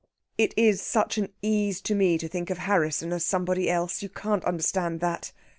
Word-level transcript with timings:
It 0.35 0.55
is 0.57 0.81
such 0.81 1.19
an 1.19 1.31
ease 1.43 1.79
to 1.81 1.93
me 1.93 2.17
to 2.17 2.27
think 2.27 2.49
of 2.49 2.57
Harrisson 2.57 3.13
as 3.13 3.23
somebody 3.23 3.69
else. 3.69 4.01
You 4.01 4.09
can't 4.09 4.43
understand 4.45 4.99
that." 5.01 5.31